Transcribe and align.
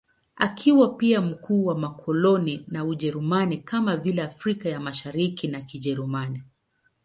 Akiwa 0.35 0.93
pia 0.95 1.21
mkuu 1.21 1.65
wa 1.65 1.77
makoloni 1.77 2.65
ya 2.71 2.85
Ujerumani, 2.85 3.57
kama 3.57 3.97
vile 3.97 4.21
Afrika 4.21 4.69
ya 4.69 4.79
Mashariki 4.79 5.51
ya 5.51 5.61
Kijerumani. 5.61 6.43